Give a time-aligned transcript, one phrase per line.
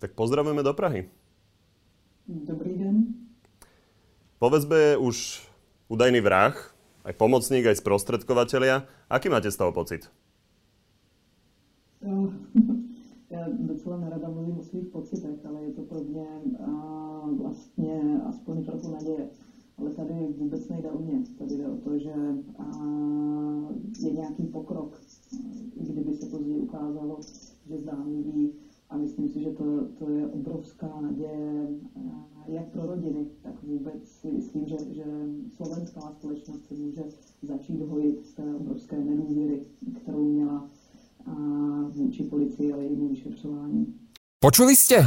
[0.00, 1.12] Tak pozdravujeme do Prahy.
[2.24, 2.94] Dobrý deň.
[4.40, 5.44] Po väzbe je už
[5.92, 6.56] údajný vrah,
[7.04, 8.88] aj pomocník, aj sprostredkovateľia.
[9.12, 10.08] Aký máte z toho pocit?
[13.30, 16.26] Já docela nerada mluvím o svých pocitech, ale je to pro mě
[16.66, 19.28] uh, vlastně aspoň trochu naděje.
[19.78, 21.22] Ale tady vůbec nejde o mě.
[21.38, 22.14] Tady jde o to, že
[22.58, 25.00] uh, je nějaký pokrok,
[25.76, 27.20] kdyby se později ukázalo,
[27.68, 28.52] že zdánlivý.
[30.00, 31.68] To, je obrovská naděje
[32.46, 35.04] jak pro rodiny, tak vůbec si myslím, že, že
[35.56, 37.02] slovenská společnost se může
[37.42, 39.62] začít hojit z té obrovské nedůvěry,
[40.02, 40.70] kterou měla
[41.88, 43.94] vůči policii a jejímu vyšetřování.
[44.40, 45.06] Počuli ste?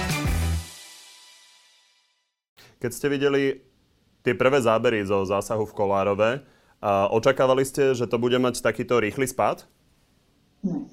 [2.81, 3.61] Keď ste videli
[4.25, 6.29] tie prvé zábery zo zásahu v Kolárove.
[7.13, 9.69] Očakávali ste, že to bude mať takýto rýchly spád?
[10.65, 10.89] Ne,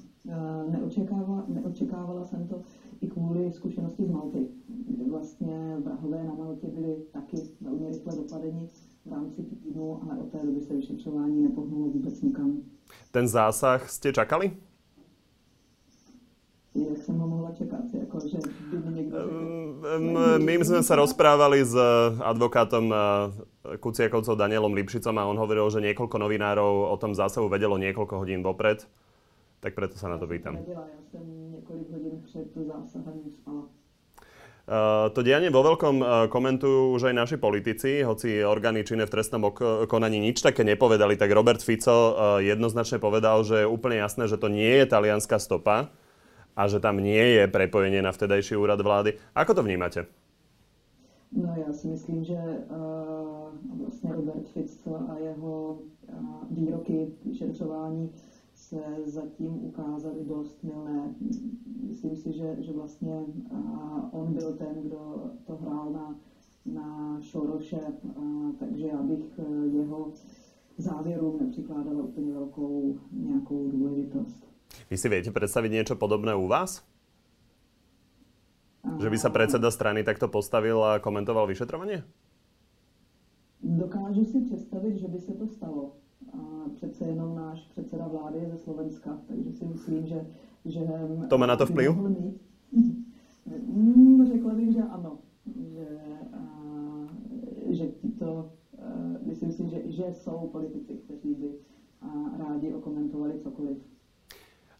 [0.69, 2.61] neočekávala, neočekávala jsem to
[3.01, 8.69] i kvůli zkušenosti z Malty, kde vlastně vrahové na Maltě byli taky velmi rychle dopadeni
[9.05, 12.61] v rámci týdnu, ale od té doby se vyšetřování nepohnulo vůbec nikam.
[13.11, 14.53] Ten zásah ste čakali?
[16.69, 18.07] Jak som ho mohla čakať?
[18.07, 18.39] Ako, že
[18.71, 19.17] by mi niekto
[20.39, 21.75] My sme sa rozprávali s
[22.23, 22.99] advokátom eh,
[23.77, 28.41] Kuciakovcov Danielom Lipšicom a on hovoril, že niekoľko novinárov o tom zásahu vedelo niekoľko hodín
[28.41, 28.87] vopred.
[29.59, 30.55] Tak preto sa na to pýtam.
[30.63, 33.67] Ja som niekoľko hodín pred zásahom spala.
[34.69, 39.17] Uh, to dianie vo veľkom uh, komentujú už aj naši politici, hoci orgány činné v
[39.17, 39.41] trestnom
[39.89, 44.37] konaní nič také nepovedali, tak Robert Fico uh, jednoznačne povedal, že je úplne jasné, že
[44.37, 45.89] to nie je talianská stopa,
[46.55, 49.13] a že tam nie je prepojenie na vtedajší úrad vlády.
[49.35, 50.05] Ako to vnímate?
[51.31, 55.79] No já si myslím, že uh, vlastně Robert Fico a jeho
[56.09, 58.09] uh, výroky vyšetřování
[58.53, 61.13] se zatím ukázaly dost milné.
[61.87, 63.13] Myslím si, že, že vlastně
[63.51, 66.15] uh, on byl ten, kdo to hrál na,
[66.65, 70.11] na Šoroše, uh, takže já bych uh, jeho
[70.77, 74.48] závěrům nepřikládala úplně velkou nějakou důležitost.
[74.89, 76.81] Vy si viete predstaviť niečo podobné u vás?
[78.81, 82.01] Že by sa predseda strany takto postavil a komentoval vyšetrovanie?
[83.61, 85.93] Dokážu si představit, že by se to stalo.
[86.33, 86.37] A
[86.75, 90.25] přece jenom náš předseda vlády je ze Slovenska, takže si myslím, že...
[90.65, 90.81] že
[91.29, 91.91] to má na to vplyv?
[93.67, 95.19] Mm, řekla bych, že ano.
[95.45, 95.87] Že,
[96.33, 96.41] a,
[97.69, 98.51] že títo,
[99.25, 101.49] myslím si, že, že jsou politici, kteří by
[102.01, 102.07] a,
[102.37, 103.77] rádi okomentovali cokoliv.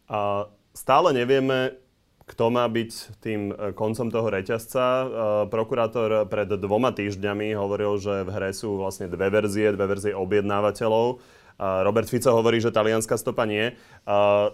[0.09, 1.78] A stále nevieme,
[2.25, 4.86] kto má byť tým e, koncom toho reťazca.
[4.86, 5.06] E,
[5.50, 11.22] prokurátor pred dvoma týždňami hovoril, že v hre sú vlastne dve verzie, dve verzie objednávateľov.
[11.59, 13.75] Robert Fico hovorí, že talianská stopa nie.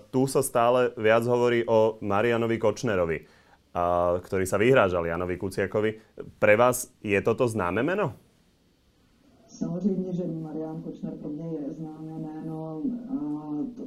[0.09, 3.29] Tu sa stále viac hovorí o Marianovi Kočnerovi,
[4.25, 6.01] ktorý sa vyhrážal Janovi Kuciakovi.
[6.41, 8.17] Pre vás je toto známe meno?
[9.47, 12.34] Samozřejmě, že Marian Kočner pro mě je známé jméno.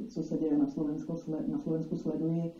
[0.09, 1.15] Co se děje na Slovensku,
[1.47, 2.53] na Slovensku sleduji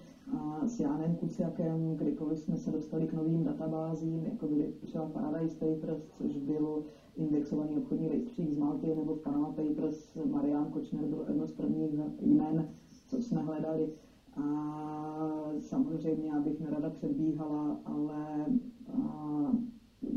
[0.65, 6.07] s Jánem Kuciakem, kdykoliv jsme se dostali k novým databázím, jako byly třeba Paradise Papers,
[6.07, 6.81] což byl
[7.15, 12.65] indexovaný obchodní rejstřík z Malty, nebo Panama Papers, Marian Kočner byl jedno z prvních jmen,
[13.07, 13.89] co jsme hledali.
[14.35, 18.45] A samozřejmě, abych nerada předbíhala, ale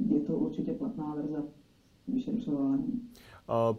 [0.08, 1.42] je to určitě platná verze
[2.08, 2.98] vyšetřování.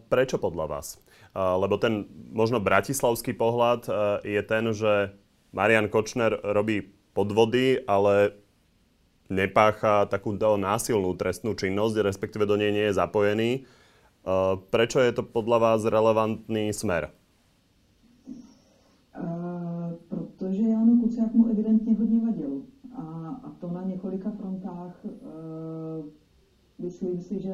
[0.09, 0.99] Prečo podľa vás?
[1.33, 3.87] Lebo ten možno bratislavský pohľad
[4.21, 5.15] je ten, že
[5.53, 8.37] Marian Kočner robí podvody, ale
[9.29, 13.65] nepácha takúto násilnú trestnú činnosť, respektíve do nej nie je zapojený.
[14.69, 17.09] Prečo je to podľa vás relevantný smer?
[19.13, 22.61] Uh, protože Jano Kuciak mu evidentně hodně vadil.
[22.95, 23.01] A,
[23.43, 25.05] a to na několika frontách.
[26.79, 27.53] Myslím si, že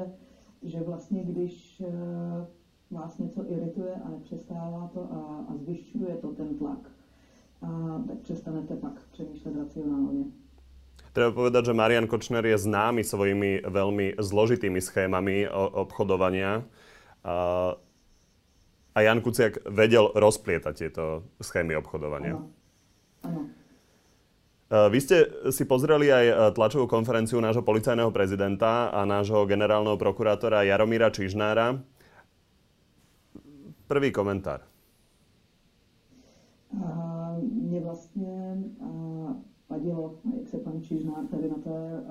[0.63, 2.47] že vlastně když eh,
[2.91, 6.91] vás něco irituje a nepřestává to a, a zvyšťuje to ten tlak,
[7.61, 7.67] a,
[8.07, 10.25] tak přestanete pak přemýšlet racionálně.
[11.13, 16.61] Treba povedať, že Marian Kočner je známy svojimi veľmi zložitými schémami obchodovania.
[17.25, 17.35] A,
[18.93, 22.37] a Jan Kuciak vedel rozplietať tieto schémy obchodovania.
[22.37, 22.53] Ano.
[23.25, 23.41] Ano.
[24.69, 31.09] Vy ste si pozreli aj tlačovú konferenciu nášho policajného prezidenta a nášho generálneho prokurátora Jaromíra
[31.09, 31.81] Čižnára.
[33.89, 34.61] Prvý komentár.
[36.85, 38.57] A mě vlastně
[39.69, 42.03] vadilo, jak se pan Čižnár tady na té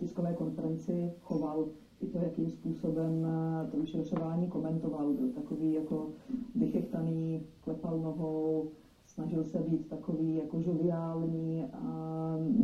[0.00, 1.66] tiskové konferenci choval,
[2.00, 3.26] i to, jakým způsobem
[3.70, 5.12] to vyšetřování komentoval.
[5.12, 6.10] Byl takový jako
[6.54, 8.70] vychechtaný, klepal nohou,
[9.14, 11.86] snažil se být takový jako žoviální a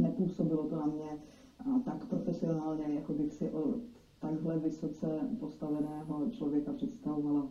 [0.00, 1.11] nepůsobilo to na mě
[1.85, 3.76] tak profesionálně, jako bych si od
[4.20, 5.06] takhle vysoce
[5.41, 7.47] postaveného člověka představovala.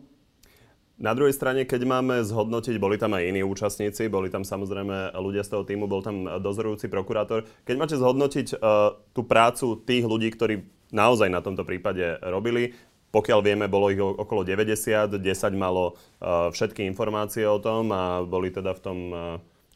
[1.00, 5.40] Na druhej strane, keď máme zhodnotiť, boli tam aj iní účastníci, boli tam samozrejme ľudia
[5.40, 7.48] z toho týmu, bol tam dozorujúci prokurátor.
[7.64, 10.60] Keď máte zhodnotiť uh, tú prácu tých ľudí, ktorí
[10.92, 12.76] naozaj na tomto prípade robili,
[13.10, 15.20] pokiaľ vieme, bolo ich okolo 90, 10
[15.58, 19.20] malo uh, všetky informácie o tom a boli teda v tom uh,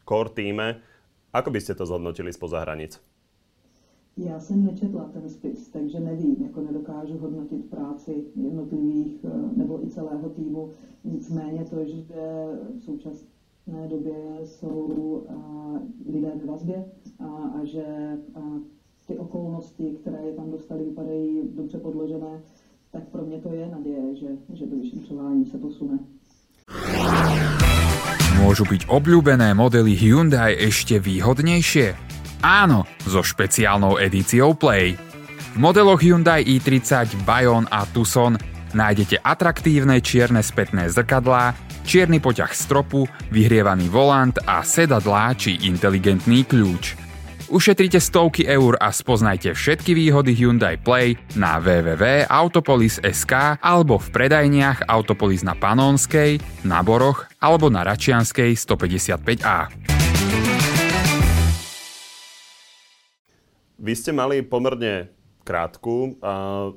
[0.07, 0.79] core týme.
[1.35, 2.95] Ako by ste to zhodnotili spoza hranic?
[4.17, 9.89] Já jsem nečetla ten spis, takže nevím, jako nedokážu hodnotit práci jednotlivých eh, nebo i
[9.89, 10.69] celého týmu.
[11.03, 11.95] Nicméně to, že
[12.79, 15.23] v současné době jsou
[16.13, 16.85] lidé ve vazbě
[17.19, 17.85] a, a že
[18.35, 18.41] a
[19.07, 22.41] ty okolnosti, které je tam dostali, vypadají dobře podložené,
[22.95, 25.99] tak pro mě to je naděje, že, že to vyšetřování se posune.
[28.39, 31.91] Môžu byť obľúbené modely Hyundai ešte výhodnejšie?
[32.39, 34.95] Áno, so špeciálnou edíciou Play.
[35.55, 38.39] V modeloch Hyundai i30, Bayon a Tucson
[38.71, 41.51] nájdete atraktívne čierne spätné zrkadlá,
[41.83, 47.04] čierny poťah stropu, vyhrievaný volant a sedadlá či inteligentný kľúč.
[47.45, 55.45] Ušetrite stovky eur a spoznajte všetky výhody Hyundai Play na www.autopolis.sk alebo v predajniach Autopolis
[55.45, 59.69] na Panonskej, na Boroch alebo na Račianskej 155A.
[63.77, 65.13] Vy ste mali pomerne
[65.45, 66.73] krátku uh,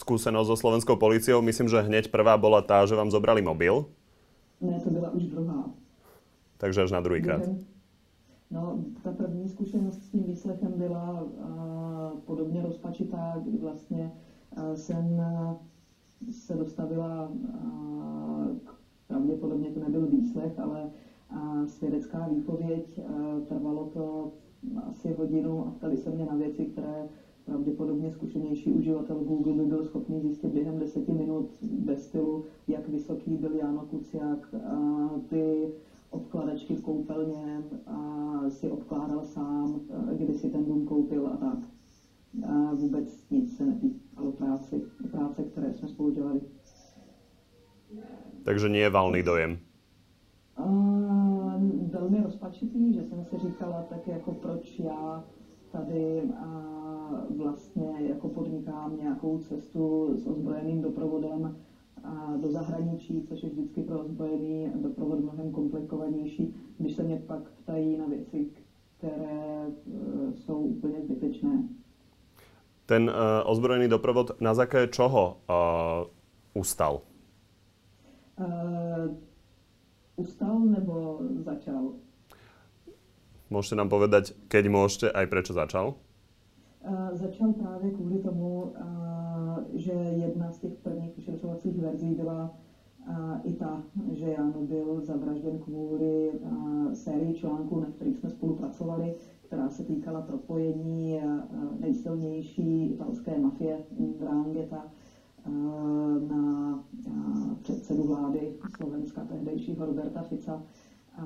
[0.00, 1.44] skúsenosť so slovenskou policiou.
[1.44, 3.84] Myslím, že hneď prvá bola tá, že vám zobrali mobil.
[4.56, 5.68] Ne, to byla už druhá.
[6.56, 7.44] Takže až na druhý krát.
[8.50, 11.28] No, ta první zkušenost s tím výslechem byla
[12.24, 14.10] podobně rozpačitá, kdy vlastně
[14.74, 15.20] jsem
[16.30, 18.56] se dostavila, uh,
[19.06, 20.88] pravděpodobně to nebyl výslech, ale
[21.64, 23.00] svědecká výpověď.
[23.46, 24.28] Trvalo to
[24.76, 27.06] asi hodinu a ptali se mě na věci, které
[27.44, 33.36] pravděpodobně zkušenější uživatel Google by byl schopný zjistit během deseti minut bez stylu, jak vysoký
[33.36, 34.54] byl Jano Kuciak,
[35.26, 35.68] ty
[36.10, 39.80] obkladačky v koupelně a si obkládal sám,
[40.12, 41.58] kdy si ten dům koupil a tak.
[42.48, 46.40] A vůbec nic se netýkalo práci, práce, které jsme spolu dělali.
[48.42, 49.58] Takže nie je valný dojem.
[50.58, 51.52] Uh,
[51.90, 55.24] velmi rozpačitý, že jsem si říkala, tak jako proč já
[55.72, 61.56] tady uh, vlastně jako podnikám nějakou cestu s ozbrojeným doprovodem
[62.06, 67.50] a do zahraničí, což je vždycky pro ozbrojený doprovod mnohem komplikovanější, když se mě pak
[67.50, 68.46] ptají na věci,
[68.98, 71.68] které uh, jsou úplně zbytečné.
[72.86, 77.00] Ten uh, ozbrojený doprovod na základě čoho uh, ustal?
[78.38, 79.16] Uh,
[80.16, 81.92] ustal nebo začal?
[83.46, 85.94] Môžete nám povedať, keď môžete, aj prečo začal?
[86.82, 89.05] Uh, začal právě kvůli tomu, uh,
[89.74, 92.54] že jedna z těch prvních vyšetřovacích verzí byla
[93.44, 93.82] i ta,
[94.12, 96.32] že Jan byl zavražděn kvůli
[96.92, 101.20] sérii článků, na kterých jsme spolupracovali, která se týkala propojení
[101.80, 103.84] nejsilnější italské mafie
[104.18, 104.92] Drangheta
[106.28, 106.84] na
[107.62, 110.62] předsedu vlády Slovenska, tehdejšího Roberta Fica.
[111.18, 111.24] A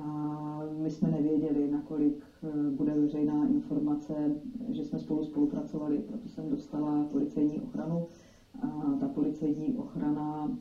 [0.77, 4.13] my jsme nevěděli, nakolik e, bude veřejná informace,
[4.69, 8.07] že jsme spolu spolupracovali, proto jsem dostala policejní ochranu.
[8.99, 10.57] Ta policejní ochrana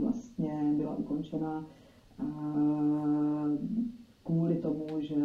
[0.00, 1.66] vlastně byla ukončena
[4.24, 5.16] kvůli tomu, že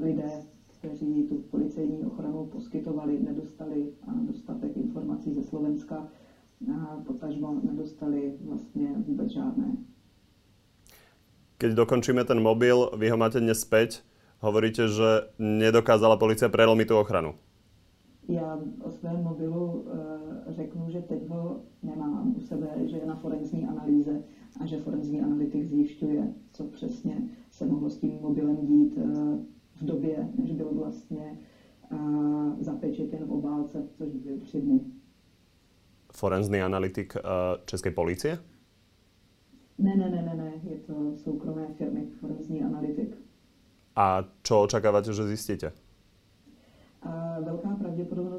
[0.00, 0.30] lidé,
[0.66, 3.92] kteří tu policejní ochranu poskytovali, nedostali
[4.26, 6.08] dostatek informací ze Slovenska
[7.04, 9.76] potažmo nedostali vlastne vôbec žiadne.
[11.58, 14.02] Keď dokončíme ten mobil, vy ho máte dnes späť,
[14.42, 17.32] hovoríte, že nedokázala policia prelomiť tú ochranu.
[18.28, 20.13] Já o svém mobilu e,
[20.54, 24.22] řeknu, že teď ho nemám u sebe, že je na forenzní analýze
[24.60, 29.02] a že forenzní analytik zjišťuje, co přesně se mohlo s tím mobilem dít e,
[29.76, 31.38] v době, než byl vlastně
[31.90, 31.96] e,
[32.60, 34.80] zapečetěn v obálce, což byly tři dny
[36.14, 37.20] forenzný analytik uh,
[37.64, 38.38] Českej policie?
[39.78, 43.16] Ne, ne, ne, ne, ne, je to soukromé firmy, forenzní analytik.
[43.96, 45.70] A čo očakávate, že zistíte?
[47.02, 47.38] A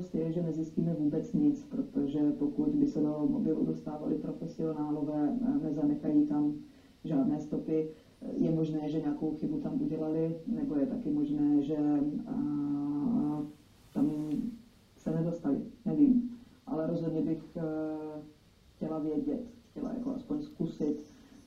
[0.05, 6.27] pravděpodobnost je, že nezjistíme vůbec nic, protože pokud by se do mobilu dostávali profesionálové, nezanechají
[6.27, 6.53] tam
[7.03, 7.89] žádné stopy,
[8.37, 11.77] je možné, že nějakou chybu tam udělali, nebo je taky možné, že
[13.93, 14.29] tam
[14.97, 16.31] se nedostali, nevím.
[16.67, 17.57] Ale rozhodně bych
[18.75, 21.03] chtěla vědět, chtěla jako aspoň zkusit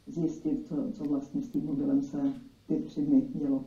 [0.07, 2.33] zjistit, co, co vlastně s tím mobilem se
[2.67, 3.65] ty tři dny dělo.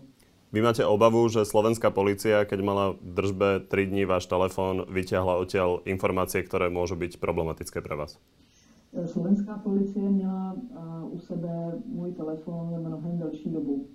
[0.51, 5.39] Vy máte obavu, že slovenská policia, keď mala v držbe 3 dní váš telefón, vyťahla
[5.39, 8.20] odtiaľ informácie, ktoré môžu byť problematické pre vás?
[8.91, 10.55] Slovenská policie měla
[11.08, 13.88] u sebe můj telefon mnohem delší dobu.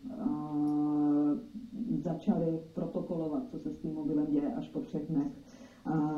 [2.07, 5.33] začali protokolovat, co se s tím mobilem děje až po třech dnech.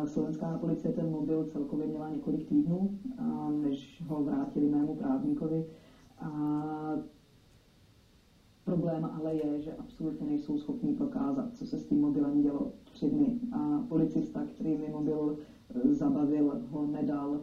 [0.04, 2.98] slovenská policie ten mobil celkově měla několik týdnů,
[3.62, 5.64] než ho vrátili mému právníkovi.
[6.20, 6.30] A
[8.68, 13.10] problém ale je, že absolutně nejsou schopni prokázat, co se s tím mobilem dělo tři
[13.10, 13.40] dny.
[13.52, 15.38] A policista, který mi mobil
[15.74, 17.40] e, zabavil, ho nedal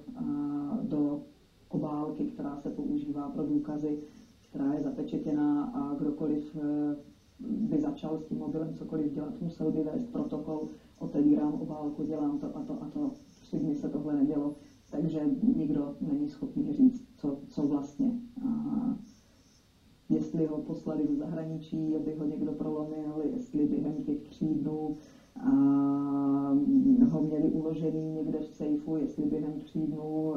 [0.81, 1.21] do
[1.69, 3.99] obálky, která se používá pro důkazy,
[4.49, 6.95] která je zapečetěná a kdokoliv e,
[7.39, 10.67] by začal s tím mobilem cokoliv dělat, musel by vést protokol,
[10.99, 13.11] otevírám obálku, dělám to a to a to.
[13.41, 14.55] Tři dny se tohle nedělo,
[14.91, 15.21] takže
[15.55, 18.11] nikdo není schopný říct, co, co vlastně.
[18.47, 18.75] A
[20.09, 24.97] jestli ho poslali do zahraničí, aby ho někdo prolomil, jestli během těch tří dnů
[25.35, 25.51] a
[27.09, 30.33] ho měli uložený někde v sejfu, jestli během tří dnů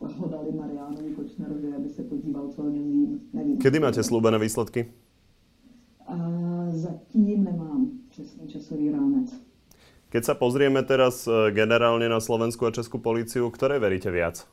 [0.00, 3.20] ho dali Mariánovi Kočnerovi, aby se podíval, co o něm vím.
[3.32, 3.58] Nevím.
[3.58, 4.92] Kedy máte slúbené výsledky?
[6.06, 6.16] A
[6.70, 9.34] zatím nemám přesný časový rámec.
[10.06, 14.46] Keď sa pozrieme teraz e, generálne na Slovensku a Českú políciu, ktoré veríte viac?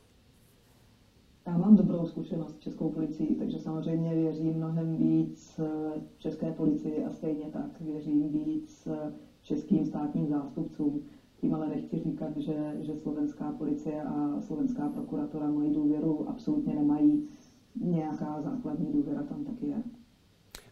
[1.46, 2.53] Já mám dobrou zkušenost s
[2.90, 9.12] Policií, takže samozřejmě věřím mnohem víc eh, České policii a stejně tak věřím víc eh,
[9.42, 11.02] českým státním zástupcům.
[11.40, 17.28] Tím ale nechci říkat, že, že slovenská policie a slovenská prokuratura moji důvěru absolutně nemají.
[17.80, 19.82] Nějaká základní důvěra tam taky je.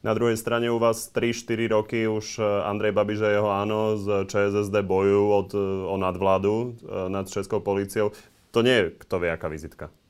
[0.04, 4.26] Na druhej strane u vás 3-4 roky už eh, Andrej Babiš a jeho áno z
[4.26, 5.54] ČSSD bojujú od,
[5.88, 6.74] o nadvládu
[7.08, 8.10] nad Českou policiou.
[8.50, 10.01] To nie je kto vie aká vizitka.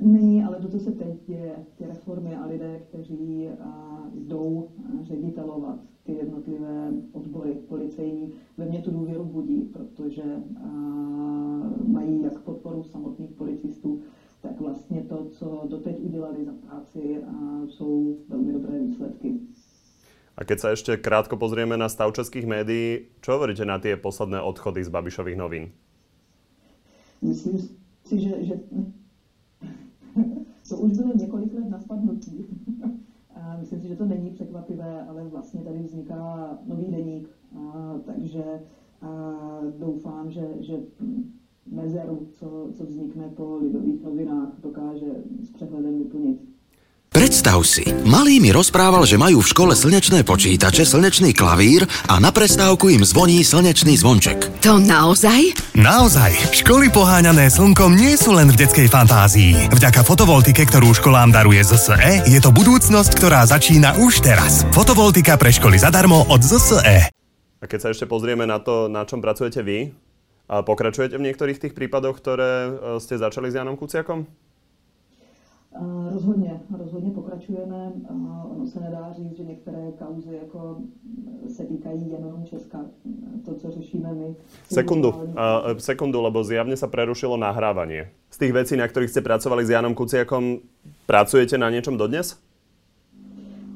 [0.00, 3.48] Není, ale to, co se teď děje, ty reformy a lidé, kteří
[4.14, 4.68] jdou
[5.02, 10.22] ředitelovat ty jednotlivé odbory policejní, ve mně tu důvěru budí, protože
[11.86, 14.00] mají jak podporu samotných policistů,
[14.42, 19.40] tak vlastně to, co doteď udělali za práci, a, jsou velmi dobré výsledky.
[20.36, 24.44] A keď sa ešte krátko pozrieme na stav českých médií, čo hovoríte na tie posledné
[24.44, 25.72] odchody z Babišových novín?
[27.24, 27.56] Myslím
[28.04, 28.54] si, že, že
[30.68, 32.44] to už bylo několik let na spadnutí.
[33.34, 38.60] A myslím si, že to není překvapivé, ale vlastně tady vzniká nový deník, a, takže
[39.02, 39.34] a
[39.78, 40.82] doufám, že, že
[41.66, 46.55] mezeru, co, co vznikne po lidových novinách, dokáže s přehledem vyplnit.
[47.26, 52.30] Predstav si, malý mi rozprával, že majú v škole slnečné počítače, slnečný klavír a na
[52.30, 54.62] prestávku im zvoní slnečný zvonček.
[54.62, 55.58] To naozaj?
[55.74, 56.54] Naozaj.
[56.54, 59.74] Školy poháňané slnkom nie sú len v detskej fantázii.
[59.74, 64.62] Vďaka fotovoltike, ktorú školám daruje ZSE, je to budúcnosť, ktorá začína už teraz.
[64.70, 67.10] Fotovoltika pre školy zadarmo od ZSE.
[67.10, 69.90] A keď sa ešte pozrieme na to, na čom pracujete vy,
[70.46, 72.70] a pokračujete v niektorých tých prípadoch, ktoré e,
[73.02, 74.45] ste začali s Janom Kuciakom?
[76.12, 77.92] Rozhodně, rozhodně pokračujeme.
[78.50, 80.76] Ono se nedá říct, že některé kauzy jako
[81.48, 82.80] se týkají jenom Česka.
[83.44, 84.34] To, co řešíme my.
[84.72, 88.08] Sekundu, uh, sekundu, lebo zjavne sa prerušilo nahrávanie.
[88.32, 90.64] Z tých vecí, na ktorých ste pracovali s Janom Kuciakom,
[91.04, 92.40] pracujete na niečom dodnes?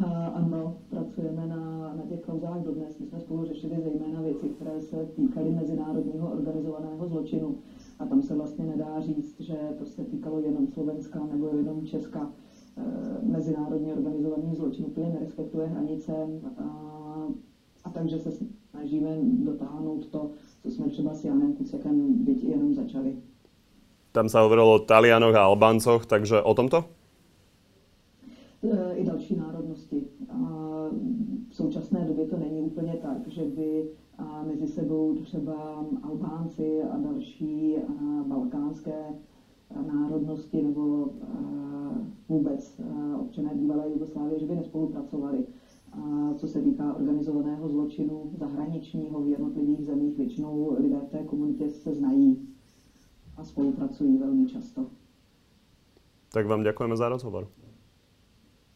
[0.00, 0.08] Uh,
[0.40, 2.98] ano, pracujeme na, na těch kauzách dodnes.
[2.98, 7.54] My jsme spolu řešili zejména věci, které se týkaly mezinárodního organizovaného zločinu
[8.00, 12.30] a tam se vlastně nedá říct, že to se týkalo jenom Slovenska nebo jenom Česka.
[12.76, 16.12] E, mezinárodně organizovaný zločin úplně nerespektuje hranice
[16.58, 16.64] a,
[17.84, 18.30] a takže se
[18.70, 20.30] snažíme dotáhnout to,
[20.62, 23.16] co jsme třeba s Janem Kucekem byť jenom začali.
[24.10, 26.84] Tam sa hovorilo o Talianoch a Albáncoch, takže o tomto?
[28.62, 30.02] E, I další národnosti.
[30.28, 30.36] A
[31.50, 33.88] v současné době to není úplně tak, že by
[34.46, 37.76] mezi sebou třeba Albánci a další
[38.26, 39.04] balkánské
[39.86, 41.10] národnosti nebo
[42.28, 42.80] vůbec
[43.20, 45.46] občané bývalé Jugoslávie, že by nespolupracovali.
[45.92, 51.70] A co se týká organizovaného zločinu zahraničního v jednotlivých zemích, většinou lidé v té komunitě
[51.70, 52.48] se znají
[53.36, 54.86] a spolupracují velmi často.
[56.32, 57.48] Tak vám děkujeme za rozhovor.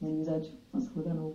[0.01, 0.49] Není zač.
[0.75, 1.35] Naschledanou.